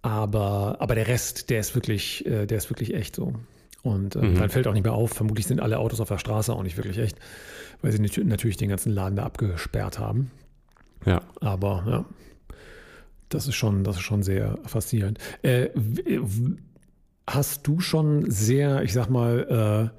[0.02, 3.34] aber, aber der Rest, der ist wirklich, äh, der ist wirklich echt so.
[3.82, 4.34] Und äh, mhm.
[4.36, 6.76] dann fällt auch nicht mehr auf, vermutlich sind alle Autos auf der Straße auch nicht
[6.76, 7.18] wirklich echt,
[7.80, 10.30] weil sie natürlich den ganzen Laden da abgesperrt haben.
[11.06, 11.22] Ja.
[11.40, 12.04] Aber ja,
[13.28, 15.18] das ist schon, das ist schon sehr faszinierend.
[15.42, 15.68] Äh,
[17.26, 19.98] hast du schon sehr, ich sag mal, äh,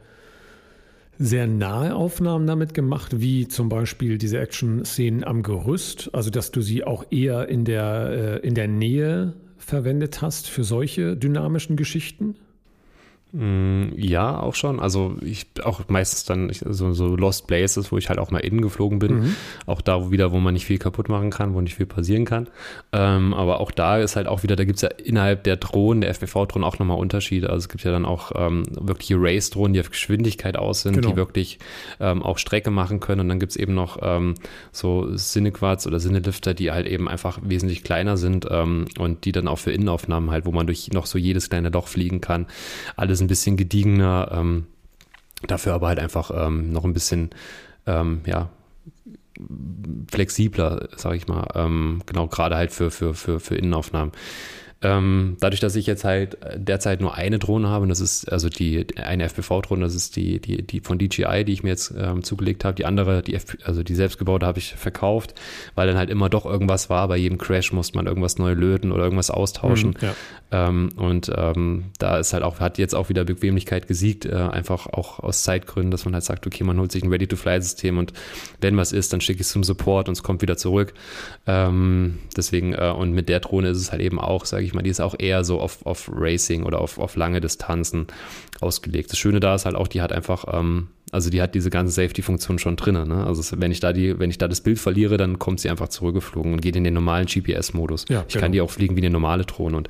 [1.21, 6.61] sehr nahe Aufnahmen damit gemacht, wie zum Beispiel diese Action-Szenen am Gerüst, also dass du
[6.61, 12.35] sie auch eher in der, äh, in der Nähe verwendet hast für solche dynamischen Geschichten?
[13.31, 14.79] Mm, ja, auch schon.
[14.79, 18.61] Also ich auch meistens dann so, so Lost Places, wo ich halt auch mal innen
[18.61, 19.19] geflogen bin.
[19.19, 19.35] Mhm.
[19.67, 22.47] Auch da wieder, wo man nicht viel kaputt machen kann, wo nicht viel passieren kann.
[22.91, 26.01] Ähm, aber auch da ist halt auch wieder, da gibt es ja innerhalb der Drohnen,
[26.01, 27.49] der FPV-Drohnen auch nochmal Unterschiede.
[27.49, 31.09] Also es gibt ja dann auch ähm, wirkliche Race-Drohnen, die auf Geschwindigkeit aus sind, genau.
[31.09, 31.59] die wirklich
[31.99, 33.21] ähm, auch Strecke machen können.
[33.21, 34.35] Und dann gibt es eben noch ähm,
[34.71, 39.47] so Cinequads oder Cinelifter, die halt eben einfach wesentlich kleiner sind ähm, und die dann
[39.47, 42.47] auch für Innenaufnahmen halt, wo man durch noch so jedes kleine Loch fliegen kann.
[42.95, 44.67] Alles alles ein bisschen gediegener, ähm,
[45.47, 47.29] dafür aber halt einfach ähm, noch ein bisschen,
[47.85, 48.49] ähm, ja,
[50.11, 51.47] flexibler, sage ich mal.
[51.55, 54.11] Ähm, genau, gerade halt für, für, für, für Innenaufnahmen.
[54.81, 58.47] Ähm, dadurch, dass ich jetzt halt derzeit nur eine Drohne habe, und das ist also
[58.47, 62.23] die eine FPV-Drohne, das ist die, die, die von DJI, die ich mir jetzt ähm,
[62.23, 62.75] zugelegt habe.
[62.75, 65.35] Die andere, die FP, also die selbstgebaute, habe ich verkauft,
[65.75, 67.09] weil dann halt immer doch irgendwas war.
[67.09, 69.97] Bei jedem Crash musste man irgendwas neu löten oder irgendwas austauschen.
[69.99, 70.15] Mhm, ja.
[70.69, 74.87] ähm, und ähm, da ist halt auch, hat jetzt auch wieder Bequemlichkeit gesiegt, äh, einfach
[74.87, 78.13] auch aus Zeitgründen, dass man halt sagt, okay, man holt sich ein Ready-to-Fly-System und
[78.61, 80.93] wenn was ist, dann schicke ich es zum Support und es kommt wieder zurück.
[81.47, 84.81] Ähm, deswegen, äh, und mit der Drohne ist es halt eben auch, sage ich mal,
[84.81, 88.07] die ist auch eher so auf, auf Racing oder auf, auf lange Distanzen
[88.61, 89.11] ausgelegt.
[89.11, 91.93] Das Schöne da ist halt auch, die hat einfach, ähm, also die hat diese ganze
[91.93, 93.07] Safety-Funktion schon drin.
[93.07, 93.25] Ne?
[93.25, 95.87] Also wenn ich da die, wenn ich da das Bild verliere, dann kommt sie einfach
[95.87, 98.05] zurückgeflogen und geht in den normalen GPS-Modus.
[98.09, 98.43] Ja, ich genau.
[98.43, 99.77] kann die auch fliegen wie eine normale Drohne.
[99.77, 99.89] Und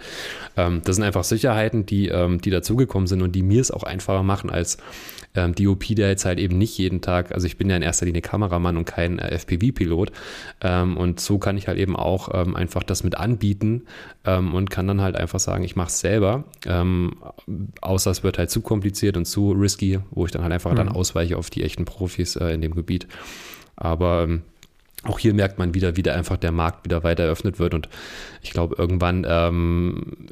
[0.57, 3.83] ähm, das sind einfach Sicherheiten, die, ähm, die dazugekommen sind und die mir es auch
[3.83, 4.77] einfacher machen als
[5.35, 8.05] ähm, DOP, der jetzt halt eben nicht jeden Tag, also ich bin ja in erster
[8.05, 10.11] Linie Kameramann und kein äh, FPV-Pilot
[10.61, 13.83] ähm, und so kann ich halt eben auch ähm, einfach das mit anbieten
[14.25, 17.17] ähm, und kann dann halt einfach sagen, ich mache es selber, ähm,
[17.81, 20.77] außer es wird halt zu kompliziert und zu risky, wo ich dann halt einfach mhm.
[20.77, 23.07] dann ausweiche auf die echten Profis äh, in dem Gebiet.
[23.75, 24.41] Aber ähm,
[25.03, 27.73] auch hier merkt man wieder, wie da einfach der Markt wieder weiter eröffnet wird.
[27.73, 27.87] Und
[28.41, 30.27] ich glaube, irgendwann, ähm,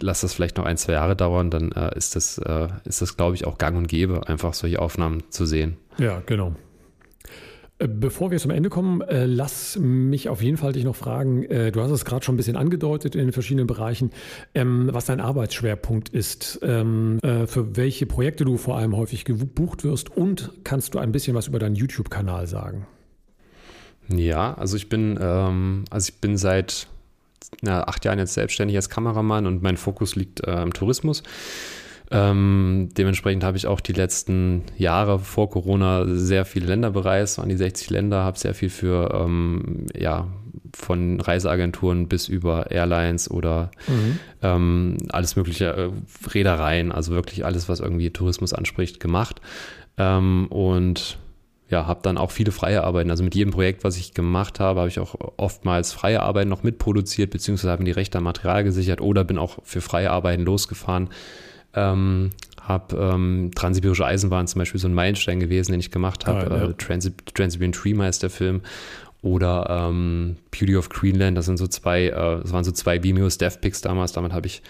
[0.00, 3.16] lass das vielleicht noch ein, zwei Jahre dauern, dann äh, ist das, äh, ist das,
[3.16, 5.76] glaube ich, auch gang und gäbe, einfach solche Aufnahmen zu sehen.
[5.98, 6.54] Ja, genau.
[7.78, 11.44] Äh, bevor wir zum Ende kommen, äh, lass mich auf jeden Fall dich noch fragen.
[11.44, 14.10] Äh, du hast es gerade schon ein bisschen angedeutet in den verschiedenen Bereichen,
[14.54, 19.82] ähm, was dein Arbeitsschwerpunkt ist, ähm, äh, für welche Projekte du vor allem häufig gebucht
[19.82, 22.86] wirst und kannst du ein bisschen was über deinen YouTube-Kanal sagen?
[24.12, 26.88] Ja, also ich bin, ähm, also ich bin seit
[27.62, 31.22] na, acht Jahren jetzt selbstständig als Kameramann und mein Fokus liegt äh, im Tourismus.
[32.12, 37.48] Ähm, dementsprechend habe ich auch die letzten Jahre vor Corona sehr viele Länder bereist, an
[37.48, 40.26] die 60 Länder, habe sehr viel für ähm, ja,
[40.74, 44.18] von Reiseagenturen bis über Airlines oder mhm.
[44.42, 45.90] ähm, alles mögliche äh,
[46.28, 49.40] Reedereien, also wirklich alles, was irgendwie Tourismus anspricht, gemacht.
[49.96, 51.18] Ähm, und
[51.70, 53.10] ja, habe dann auch viele freie Arbeiten.
[53.10, 56.64] Also mit jedem Projekt, was ich gemacht habe, habe ich auch oftmals freie Arbeiten noch
[56.64, 60.42] mitproduziert, beziehungsweise habe mir die Rechte am Material gesichert oder bin auch für freie Arbeiten
[60.42, 61.10] losgefahren.
[61.74, 62.30] Ähm,
[62.60, 66.50] habe ähm, Transsibirische Eisenbahn zum Beispiel so ein Meilenstein gewesen, den ich gemacht habe.
[66.50, 66.70] Ah, ja.
[66.70, 68.62] äh, Trans Transsiberian Tree heißt der Film.
[69.22, 73.28] Oder ähm, Beauty of Greenland, das sind so zwei, äh, das waren so zwei Vimeo
[73.28, 74.12] Death Picks damals.
[74.12, 74.62] Damit habe ich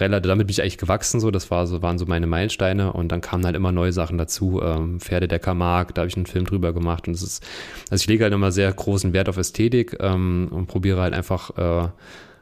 [0.00, 2.92] relativ, damit bin ich eigentlich gewachsen, so, das war so, waren so meine Meilensteine.
[2.92, 4.60] Und dann kamen halt immer neue Sachen dazu.
[4.62, 7.08] Ähm, Pferde der Camargue, da habe ich einen Film drüber gemacht.
[7.08, 7.46] Und es ist,
[7.90, 11.50] also ich lege halt immer sehr großen Wert auf Ästhetik ähm, und probiere halt einfach
[11.56, 11.88] äh,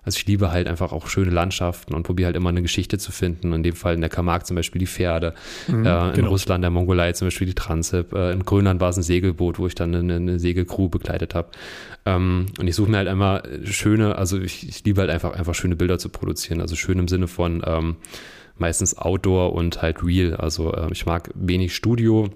[0.04, 3.12] also ich liebe halt einfach auch schöne Landschaften und probiere halt immer eine Geschichte zu
[3.12, 3.52] finden.
[3.52, 5.34] In dem Fall in der Camargue zum Beispiel die Pferde,
[5.68, 6.28] mhm, äh, in genau.
[6.28, 9.66] Russland, der Mongolei zum Beispiel die Transip, äh, in Grönland war es ein Segelboot, wo
[9.66, 11.48] ich dann eine, eine Segelcrew begleitet habe.
[12.06, 15.54] Ähm, und ich suche mir halt immer schöne, also ich, ich, liebe halt einfach, einfach
[15.54, 16.60] schöne Bilder zu produzieren.
[16.60, 17.96] Also schön im Sinne von ähm,
[18.56, 20.36] meistens Outdoor und halt Real.
[20.36, 22.30] Also äh, ich mag wenig Studio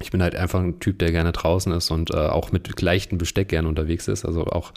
[0.00, 3.18] ich bin halt einfach ein Typ, der gerne draußen ist und äh, auch mit leichtem
[3.18, 4.24] Besteck gerne unterwegs ist.
[4.24, 4.72] Also auch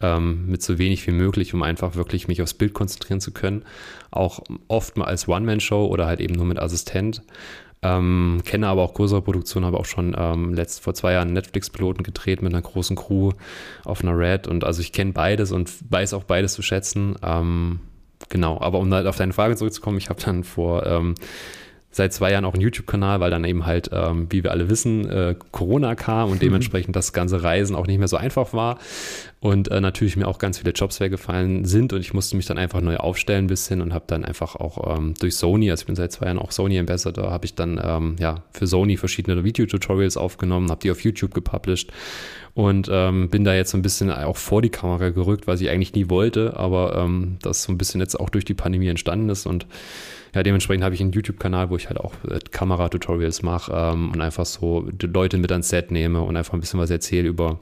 [0.00, 3.64] ähm, mit so wenig wie möglich, um einfach wirklich mich aufs Bild konzentrieren zu können.
[4.10, 7.22] Auch oft mal als One-Man-Show oder halt eben nur mit Assistent.
[7.82, 12.02] Ähm, kenne aber auch größere Produktionen, habe auch schon ähm, letzt, vor zwei Jahren Netflix-Piloten
[12.02, 13.32] gedreht mit einer großen Crew
[13.84, 14.48] auf einer Red.
[14.48, 17.16] Und also ich kenne beides und weiß auch beides zu schätzen.
[17.22, 17.80] Ähm,
[18.30, 21.14] genau, aber um halt auf deine Frage zurückzukommen, ich habe dann vor ähm,
[21.94, 25.08] seit zwei Jahren auch einen YouTube-Kanal, weil dann eben halt, ähm, wie wir alle wissen,
[25.08, 26.46] äh, Corona kam und mhm.
[26.46, 28.78] dementsprechend das ganze Reisen auch nicht mehr so einfach war.
[29.44, 32.56] Und äh, natürlich mir auch ganz viele Jobs weggefallen sind und ich musste mich dann
[32.56, 35.86] einfach neu aufstellen ein bisschen und habe dann einfach auch ähm, durch Sony, also ich
[35.86, 39.44] bin seit zwei Jahren auch Sony Ambassador, habe ich dann ähm, ja für Sony verschiedene
[39.44, 41.92] Video-Tutorials aufgenommen, habe die auf YouTube gepublished
[42.54, 45.68] und ähm, bin da jetzt so ein bisschen auch vor die Kamera gerückt, was ich
[45.68, 49.28] eigentlich nie wollte, aber ähm, das so ein bisschen jetzt auch durch die Pandemie entstanden
[49.28, 49.66] ist und
[50.34, 54.20] ja, dementsprechend habe ich einen YouTube-Kanal, wo ich halt auch äh, Kamera-Tutorials mache ähm, und
[54.20, 57.60] einfach so Leute mit ans Set nehme und einfach ein bisschen was erzähle über,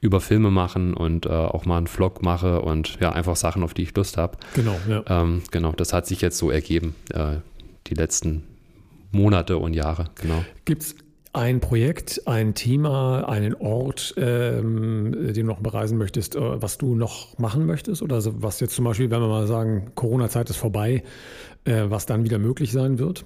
[0.00, 3.74] über Filme machen und äh, auch mal einen Vlog mache und ja, einfach Sachen, auf
[3.74, 4.38] die ich Lust habe.
[4.54, 5.02] Genau, ja.
[5.06, 7.36] Ähm, genau, das hat sich jetzt so ergeben, äh,
[7.86, 8.44] die letzten
[9.10, 10.44] Monate und Jahre, genau.
[10.64, 10.96] Gibt es
[11.34, 16.94] ein Projekt, ein Thema, einen Ort, ähm, den du noch bereisen möchtest, äh, was du
[16.94, 18.02] noch machen möchtest?
[18.02, 21.02] Oder was jetzt zum Beispiel, wenn wir mal sagen, Corona-Zeit ist vorbei,
[21.64, 23.24] äh, was dann wieder möglich sein wird?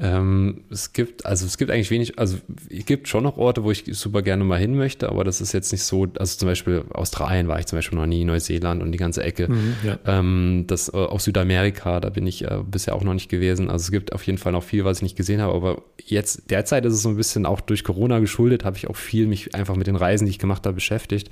[0.00, 3.70] Ähm, es gibt, also es gibt eigentlich wenig, also es gibt schon noch Orte, wo
[3.70, 6.84] ich super gerne mal hin möchte, aber das ist jetzt nicht so, also zum Beispiel
[6.90, 9.48] Australien war ich zum Beispiel noch nie, Neuseeland und die ganze Ecke.
[9.48, 9.98] Mhm, ja.
[10.04, 13.70] ähm, das äh, auch Südamerika, da bin ich äh, bisher auch noch nicht gewesen.
[13.70, 16.50] Also es gibt auf jeden Fall noch viel, was ich nicht gesehen habe, aber jetzt
[16.50, 19.54] derzeit ist es so ein bisschen auch durch Corona geschuldet, habe ich auch viel mich
[19.54, 21.30] einfach mit den Reisen, die ich gemacht habe, beschäftigt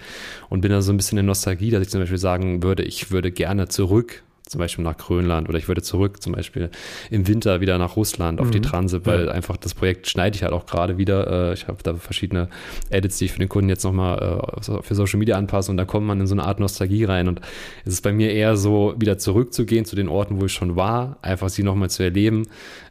[0.51, 3.11] und bin da so ein bisschen in Nostalgie, dass ich zum Beispiel sagen würde, ich
[3.11, 6.71] würde gerne zurück zum Beispiel nach Grönland oder ich würde zurück zum Beispiel
[7.11, 8.53] im Winter wieder nach Russland auf mhm.
[8.53, 9.33] die Transit, weil ja.
[9.33, 11.51] einfach das Projekt schneide ich halt auch gerade wieder.
[11.51, 12.49] Äh, ich habe da verschiedene
[12.91, 15.85] Edits, die ich für den Kunden jetzt nochmal äh, für Social Media anpasse und da
[15.85, 17.41] kommt man in so eine Art Nostalgie rein und
[17.85, 21.17] es ist bei mir eher so, wieder zurückzugehen zu den Orten, wo ich schon war,
[21.23, 22.47] einfach sie nochmal zu erleben,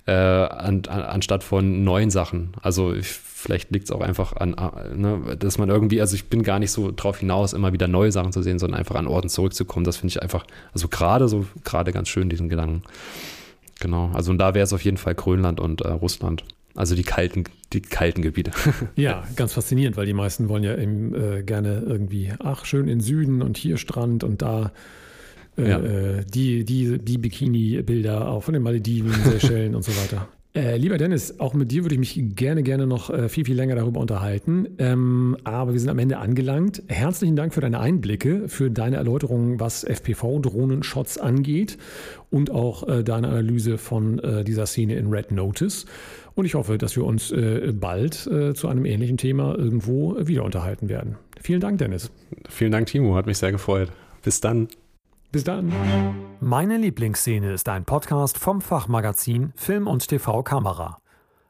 [0.07, 2.53] äh, an, an, anstatt von neuen Sachen.
[2.61, 4.55] Also ich vielleicht liegt es auch einfach an,
[4.95, 8.11] ne, dass man irgendwie, also ich bin gar nicht so drauf hinaus, immer wieder neue
[8.11, 9.83] Sachen zu sehen, sondern einfach an Orten zurückzukommen.
[9.83, 12.83] Das finde ich einfach, also gerade so, gerade ganz schön, diesen Gedanken.
[13.79, 14.11] Genau.
[14.13, 16.43] Also und da wäre es auf jeden Fall Grönland und äh, Russland.
[16.75, 18.51] Also die kalten, die kalten Gebiete.
[18.95, 23.01] Ja, ganz faszinierend, weil die meisten wollen ja eben, äh, gerne irgendwie, ach, schön in
[23.01, 24.71] Süden und hier Strand und da
[25.57, 25.79] äh, ja.
[25.79, 30.27] Äh, die, die, die Bikini-Bilder auch von den Malediven, Seychellen und so weiter.
[30.53, 33.55] Äh, lieber Dennis, auch mit dir würde ich mich gerne, gerne noch äh, viel, viel
[33.55, 34.67] länger darüber unterhalten.
[34.79, 36.83] Ähm, aber wir sind am Ende angelangt.
[36.87, 41.77] Herzlichen Dank für deine Einblicke, für deine Erläuterungen, was FPV-Drohnenshots angeht
[42.29, 45.85] und auch äh, deine Analyse von äh, dieser Szene in Red Notice.
[46.35, 50.87] Und ich hoffe, dass wir uns äh, bald zu einem ähnlichen Thema irgendwo wieder unterhalten
[50.89, 51.17] werden.
[51.41, 52.09] Vielen Dank, Dennis.
[52.49, 53.15] Vielen Dank, Timo.
[53.15, 53.91] Hat mich sehr gefreut.
[54.23, 54.67] Bis dann.
[55.31, 55.71] Bis dann.
[56.41, 60.97] Meine Lieblingsszene ist ein Podcast vom Fachmagazin Film und TV Kamera.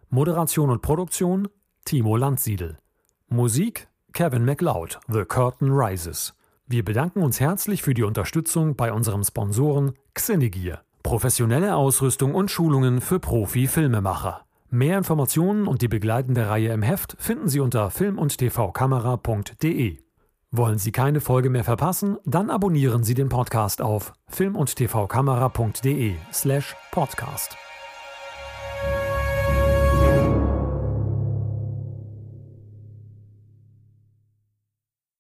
[0.09, 1.47] Moderation und Produktion
[1.85, 2.77] Timo Landsiedel.
[3.27, 6.35] Musik Kevin MacLeod, The Curtain Rises.
[6.67, 10.83] Wir bedanken uns herzlich für die Unterstützung bei unserem Sponsoren Xenegear.
[11.01, 14.45] Professionelle Ausrüstung und Schulungen für Profi-Filmemacher.
[14.69, 19.97] Mehr Informationen und die begleitende Reihe im Heft finden Sie unter film- und tvkamera.de.
[20.53, 22.17] Wollen Sie keine Folge mehr verpassen?
[22.25, 27.55] Dann abonnieren Sie den Podcast auf film- und tvkamera.de slash podcast.